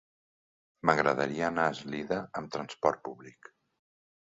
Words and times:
M'agradaria 0.89 1.51
anar 1.51 1.67
a 1.67 1.75
Eslida 1.77 2.19
amb 2.41 2.51
transport 2.57 3.07
públic. 3.11 3.55